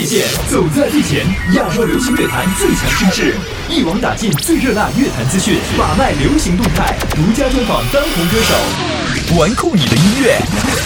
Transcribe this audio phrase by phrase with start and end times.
[0.00, 1.20] 界走在最前，
[1.54, 3.34] 亚洲流行乐坛最强声势，
[3.68, 9.11] 一网打尽最热辣乐坛资讯，把脉流行动态，独家专访当红歌手。
[9.38, 10.36] 玩酷你的音乐，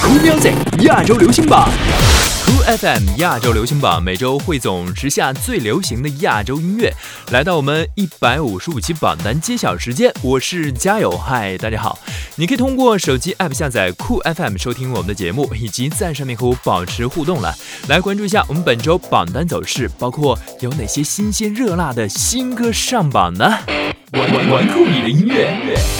[0.00, 0.52] 酷 i c
[0.84, 1.68] 亚洲流行榜，
[2.44, 6.92] 酷 FM 亚洲流行榜每周汇总时下最流行的亚洲音乐。
[7.32, 11.98] 来到我们一百五十五期榜单揭晓时间，我是加油嗨，大家好！
[12.36, 17.52] 你可以通过手机 APP 下载酷 FM 收听我们的节目，以及在上面和我保持互动了。
[17.88, 23.44] 来关注一下我们本周榜单走势，包括有哪些新鲜热辣的新歌上榜呢？
[24.12, 25.50] 玩玩玩酷你的音乐，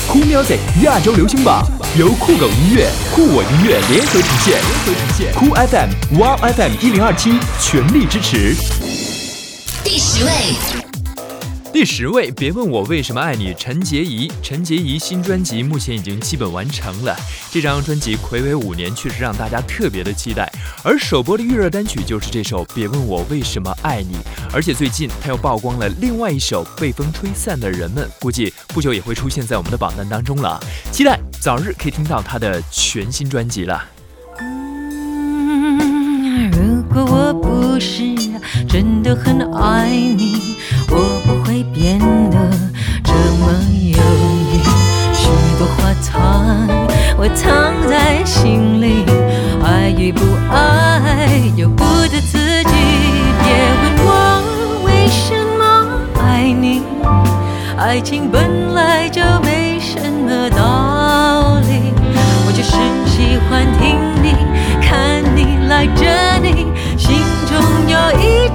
[0.07, 1.67] 酷 Music 亚洲流行榜
[1.99, 5.35] 由酷狗音乐、酷我音乐联合呈现，联合呈现。
[5.35, 8.55] 酷 FM、w w FM 一零二七全力支持。
[9.83, 10.83] 第十位。
[11.79, 14.33] 第十位，别问我为什么爱你，陈洁仪。
[14.43, 17.15] 陈洁仪新专辑目前已经基本完成了，
[17.53, 20.51] 这张专辑魁违五年，确实让大家特别的期待。
[20.83, 24.15] 而首播的预热单曲就是这首《别问我为什么爱你》，
[24.55, 30.59] 而且最近他又曝光了另外一首《被风吹散的人们》，估计不久也会出现在我们的榜单当中了，
[30.91, 33.85] 期待早日可以听到他的全新专辑了。
[34.41, 38.01] 嗯，如果我不是
[38.67, 40.57] 真的很爱你，
[40.89, 41.26] 我。
[41.87, 42.37] 变得
[43.05, 44.61] 这么有意，
[45.13, 46.67] 许多话藏，
[47.17, 49.05] 我藏在心里。
[49.65, 50.21] 爱与不
[50.51, 52.73] 爱由不得自己，
[53.41, 56.83] 别问我为什么爱你，
[57.79, 61.93] 爱情本来就没什么道理。
[62.49, 62.73] 我就是
[63.09, 64.35] 喜欢听你，
[64.83, 66.03] 看你，赖着
[66.43, 66.67] 你，
[66.99, 68.46] 心中有一。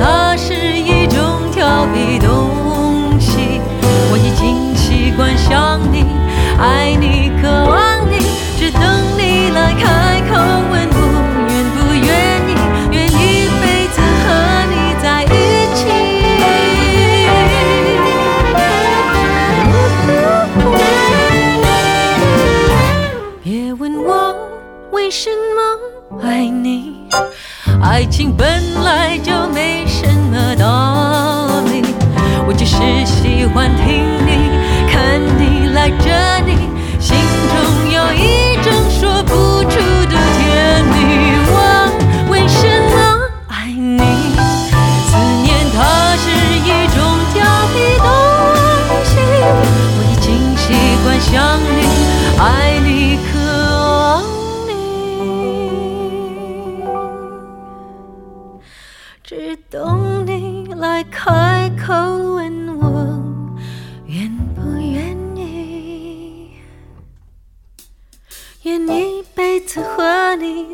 [0.00, 1.18] 它是一种
[1.52, 3.60] 调皮东西，
[4.12, 6.04] 我已经习惯想你，
[6.58, 7.17] 爱你。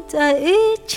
[0.09, 0.53] 在一
[0.87, 0.94] 起。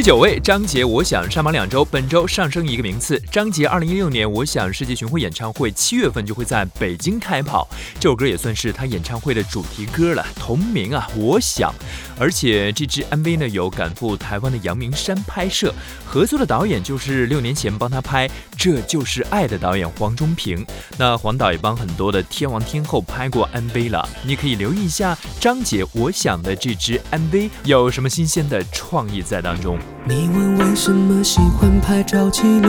[0.00, 3.20] 第九位，张杰，我想上榜两周，本周上升一个名次。
[3.30, 7.68] 张杰二零一六年《我想》世界巡回演唱会，七月份就会在北京开跑，
[8.00, 11.70] 这首歌也算是他演唱会的主题歌了，同名啊，我想。
[12.18, 15.72] 而且这支 MV 呢，有赶赴台湾的阳明山拍摄，
[16.06, 20.64] 合作的导演就是六年前帮他拍《这就是爱》的导演黄忠平。
[20.98, 29.78] 那黄导也帮很多的天王天后拍过 MV 了，你可以留意一下张杰《我想》的这支 MV 有什么新鲜的创意在当中。
[30.04, 32.68] 你问为什么喜欢拍照记录，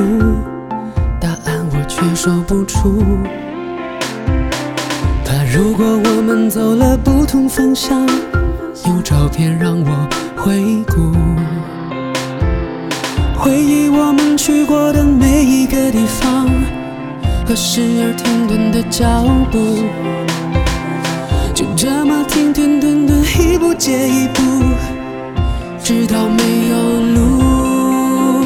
[1.20, 3.02] 答案我却说不出。
[5.26, 8.06] 怕如果我们走了不同方向，
[8.86, 11.14] 有照片让我回顾，
[13.40, 16.50] 回忆我们去过的每一个地方
[17.48, 19.86] 和时而停顿的脚步，
[21.54, 24.42] 就这么停停顿顿，一步接一步。
[25.94, 26.76] 直到没有
[27.16, 28.46] 路，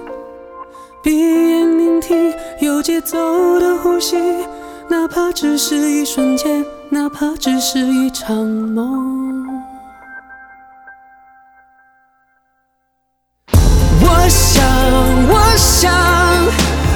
[1.04, 3.20] 闭眼聆听有节奏
[3.60, 4.16] 的呼吸，
[4.90, 9.46] 哪怕只是一瞬间，哪怕只是一场梦。
[13.52, 14.64] 我想，
[15.28, 15.92] 我想，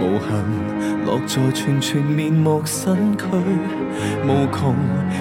[0.00, 0.42] 无痕
[1.04, 3.24] 落在全全面目身躯，
[4.24, 4.74] 无穷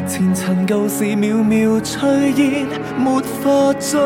[0.08, 2.66] 前尘旧事渺渺炊烟，
[2.98, 4.00] 没法追。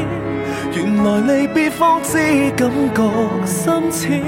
[0.76, 2.19] 原来离别方知
[2.55, 3.11] 感觉
[3.47, 4.23] 深浅，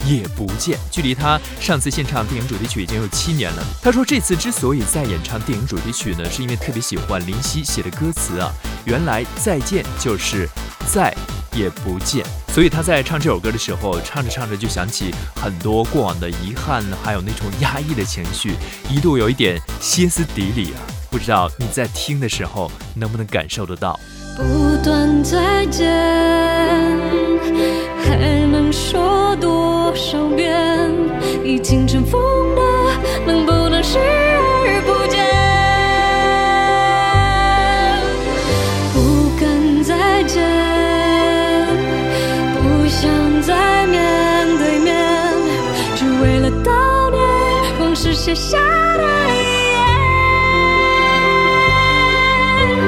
[0.07, 3.65] 也不见，距离他上次献唱电影主题曲已经有七年了。
[3.83, 8.53] 他说，这次之所以再演唱电影主题曲呢，是因为特别喜欢林夕写的歌词啊。
[8.85, 10.47] 原来再见就是
[10.93, 11.15] 再
[11.55, 18.53] 也不见，所以他在唱这首歌的时候，唱着唱着就想起很多过往的遗憾，还有那种压抑的情绪，
[18.91, 20.81] 一度有一点歇斯底里啊。
[21.11, 23.99] 不知道你在听的时候能不能感受得到？
[24.37, 27.24] 不断再见。
[28.03, 30.91] 还能说多少遍？
[31.45, 32.21] 已经尘封
[32.55, 32.63] 的，
[33.27, 35.21] 能不能视而不见？
[38.93, 40.43] 不敢再见，
[42.57, 45.33] 不想再面对面，
[45.97, 48.59] 只为了悼念往事写下
[48.97, 49.73] 的遗
[52.79, 52.85] 言。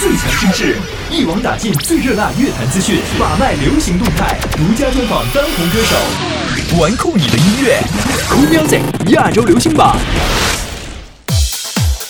[0.01, 0.75] 最强声势，
[1.11, 7.81] 一网打尽最热辣乐坛资讯，把脉流行动态，独家专访当红歌手，玩酷你的音乐
[8.29, 9.97] ，Cool Music 亚洲流行榜。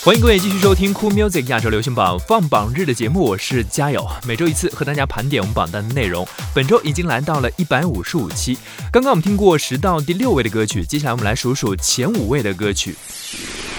[0.02, 2.18] 欢迎各位继续收听 Cool Music 亚洲流行榜。
[2.18, 6.26] 放榜日的节目我是加友，每周一次，和大家盘点我们榜单的内容。
[6.54, 8.56] 本周已经来到了一百五十五期。
[8.90, 12.96] 刚刚我们听过十到第六位的歌曲，接下来我们来数数前五位的歌曲。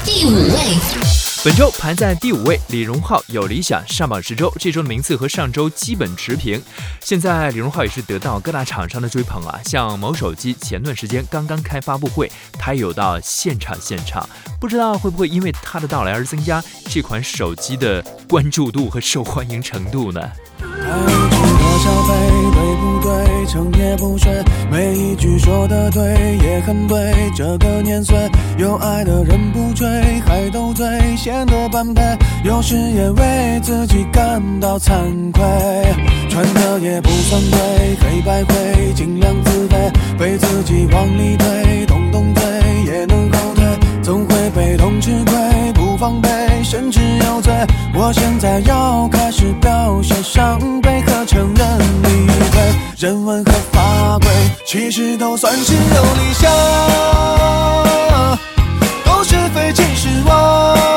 [0.05, 0.77] 第五位，
[1.43, 6.61] 本周排在第五位，李荣浩有理想上榜十周，这周的名次和上周基本持平。
[7.01, 14.29] 现在李荣浩也是得到各大厂商的追捧啊，像某手机前段时间刚刚开发布会，他也有到现场现场，
[14.61, 20.21] 不知道会不会因为他的到来而增加这款手机的关注度和受欢迎程度呢？
[21.85, 22.15] 消费
[22.51, 24.31] 对不对，成也不睡，
[24.71, 26.01] 每一句说的对，
[26.43, 26.97] 也很对。
[27.35, 28.17] 这个年岁，
[28.57, 29.87] 有爱的人不追，
[30.25, 30.83] 还都最
[31.15, 32.01] 显得般配。
[32.43, 34.89] 有时也为自己感到惭
[35.31, 35.43] 愧，
[36.27, 42.41] 穿的也不算贵，黑白灰，尽量自卑，被自己往里推，动动嘴
[42.91, 43.63] 也能后退，
[44.01, 45.54] 总会被动吃亏。
[45.97, 46.27] 防备，
[46.63, 47.53] 甚至有罪。
[47.93, 52.75] 我现在要开始表现伤悲和承认你位。
[52.97, 54.27] 人文和法规，
[54.65, 56.51] 其实都算是有理想，
[59.05, 60.94] 都是非真是我。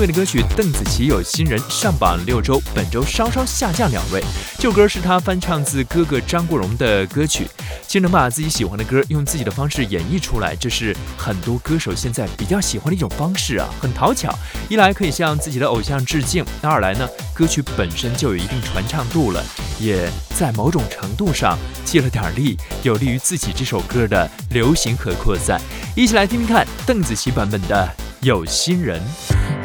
[0.00, 4.22] 位的歌曲《邓紫棋有心人》上榜六周，本周稍稍下降两位。
[4.58, 7.48] 旧歌是他翻唱自哥哥张国荣的歌曲。
[7.90, 14.32] 实能把自己喜欢的歌用自己的方式演绎出来，这是很多歌手现在比较喜欢的一种方式啊，很讨巧。
[14.68, 19.42] 一来可以向自己的偶像致敬，那二来呢，歌曲本身就有一定传唱度了，
[19.80, 25.58] 也在某种程度上借了点力，有利于自己这首歌的流行和扩散。
[25.96, 27.88] 一起来听听看邓紫棋版本的
[28.26, 29.00] 《有心人》。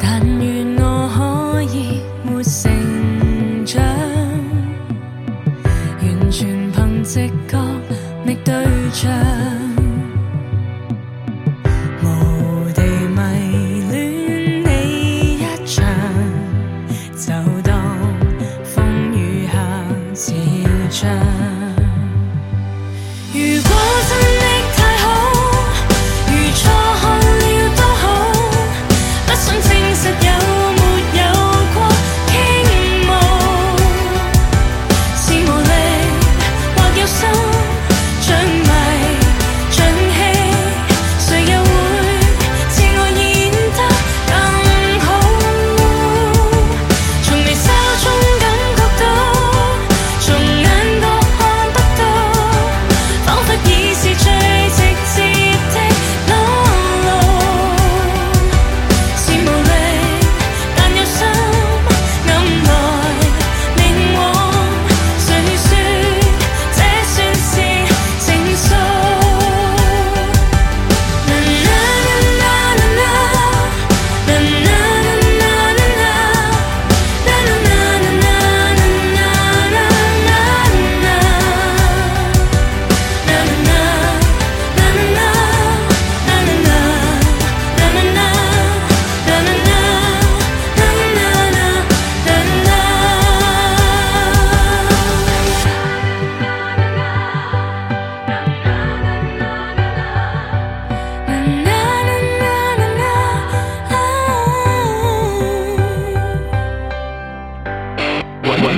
[0.05, 1.09] 但愿我
[1.53, 2.69] 可以没成
[3.65, 3.81] 长，
[6.01, 7.57] 完全凭直觉
[8.25, 8.53] 觅对
[8.91, 9.52] 象。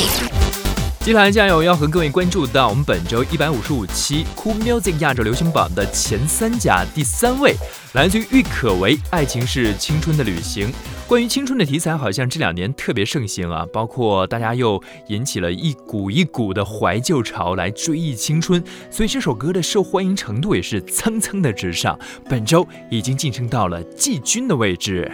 [1.04, 1.64] 接下来，加油！
[1.64, 7.56] 要和各位关注到我们本周一百五十五期 Cool Music 亚洲流行榜的前三甲第三位，
[7.94, 10.68] 来自于郁可唯，《爱情是青春的旅行》。
[11.08, 21.98] 关于青春的题材，好像这两年特别盛行啊，包括大家又引起了一股一股的怀旧潮，来追忆青春，所以这首歌的受欢迎程度也是蹭蹭的直上。
[22.30, 25.12] 本周已经晋升到了季军的位置。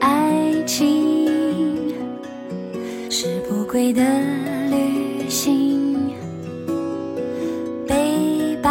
[0.00, 0.32] 爱
[0.64, 1.26] 情
[3.10, 4.55] 是不归的。
[5.28, 6.08] 心，
[7.86, 8.70] 背包，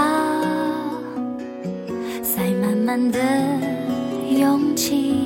[2.23, 3.19] 塞满满的
[4.29, 5.24] 勇气。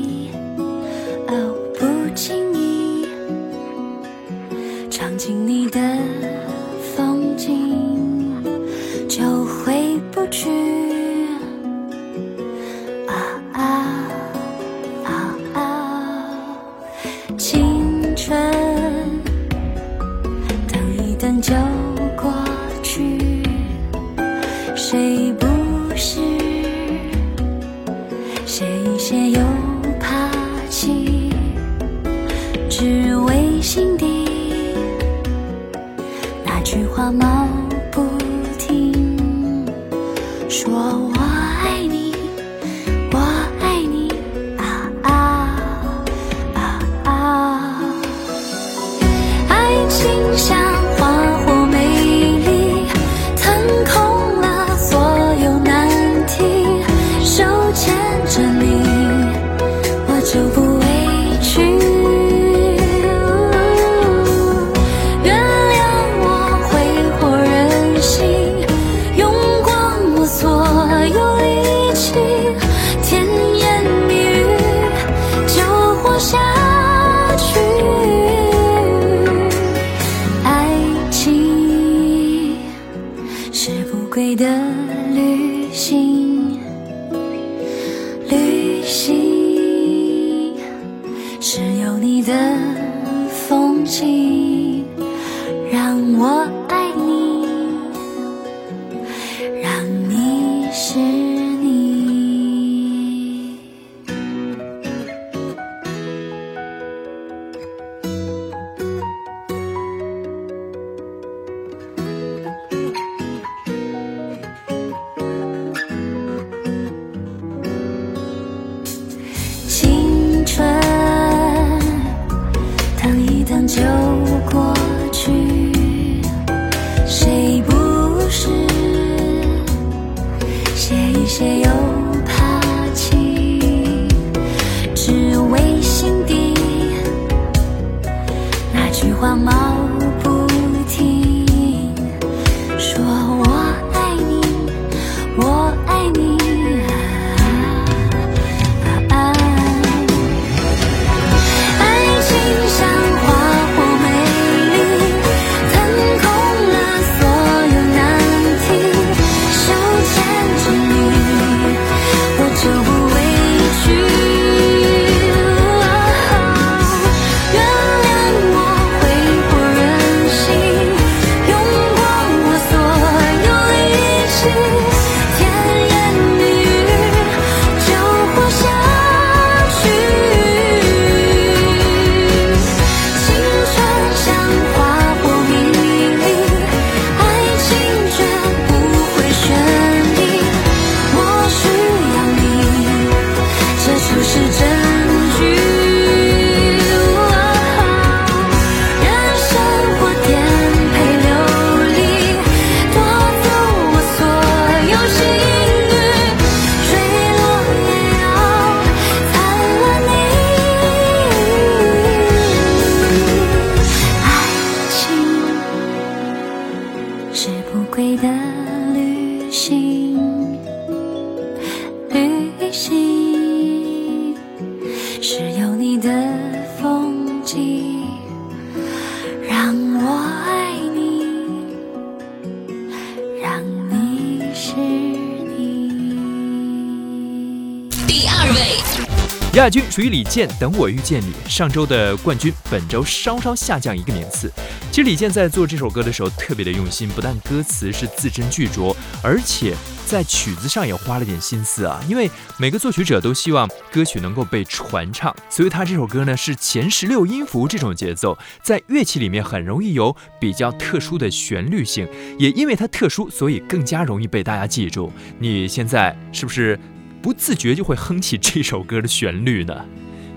[239.56, 244.52] 亚军属于李健，《等我遇见你》上周的冠军，本周稍稍下降一个名次。
[244.92, 252.00] 其实李健在做这首歌的时候特别的用心，不但歌词是字斟句酌，而且在曲子上也花了点心思啊。
[252.08, 262.08] 因为每个作曲者都希望歌曲能够被传唱，所以他这首歌呢是前十六音符这种节奏，在乐器里面很容易有比较特殊的旋律性。
[262.38, 265.12] 也因为它特殊，所以更加容易被大家记住。
[265.40, 266.80] 你现在是不是？
[267.22, 269.74] 不自觉就会哼起这首歌的旋律呢。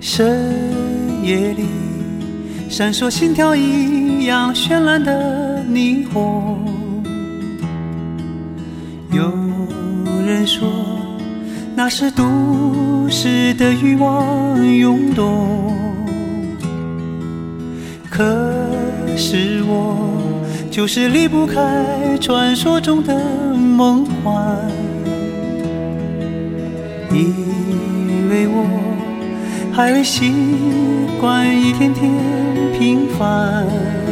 [0.00, 0.50] 深
[1.22, 1.64] 夜里，
[2.68, 6.58] 闪烁心跳一样绚烂的霓虹。
[9.12, 9.22] 有
[10.26, 10.72] 人说
[11.76, 15.70] 那是都市的欲望涌动。
[18.10, 18.24] 可
[19.16, 20.10] 是我
[20.70, 23.14] 就是离不开传说中的
[23.54, 24.91] 梦幻。
[27.14, 28.64] 因为我
[29.72, 30.30] 还未习
[31.20, 32.10] 惯一天天
[32.78, 34.11] 平凡。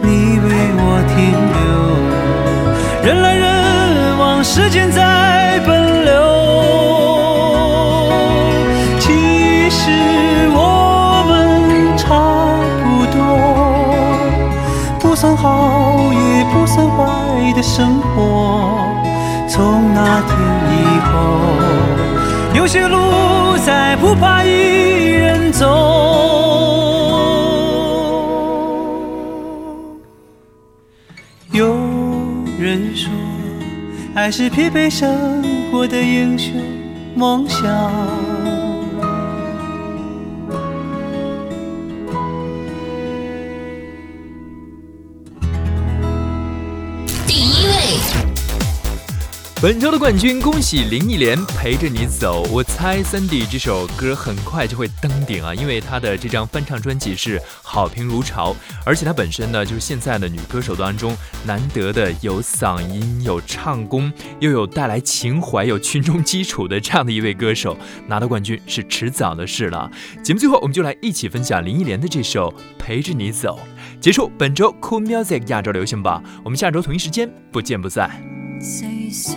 [0.02, 3.06] 你为我停留。
[3.06, 6.14] 人来人往，时间在奔流。
[8.98, 9.86] 其实
[10.50, 18.82] 我们差不多，不算好也不算坏的生活。
[19.48, 20.34] 从那天
[20.72, 24.42] 以后，有些路再不怕。
[34.22, 36.52] 还是疲惫生活的英雄
[37.16, 38.31] 梦想。
[49.62, 52.42] 本周的冠军，恭喜林忆莲《陪着你走》。
[52.50, 69.88] 我猜 Sandy 这首歌很快就会登顶啊，因为她的这张翻唱专辑是好评如潮，而且她本身呢，就是现在的女歌手当中难得的有嗓音、有唱功，又有带来情怀、有群众基础的这样的一位歌手，拿到冠军是迟早的事了。
[70.24, 72.50] 节目最后，我们就来一起分享林忆莲的这首
[72.84, 73.60] 《陪着你走》，
[74.00, 76.20] 结束本周 Cool Music 亚洲流行榜。
[76.44, 78.41] 我们下周同一时间不见不散。
[78.64, 79.34] 谁说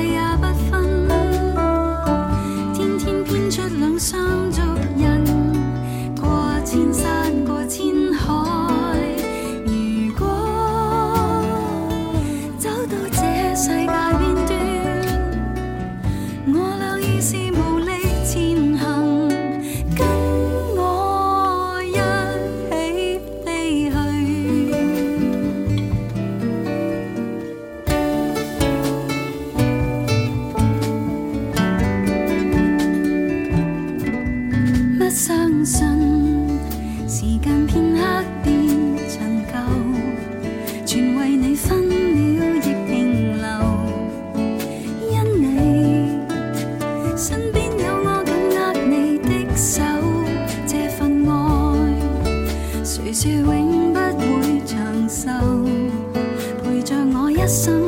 [57.49, 57.88] some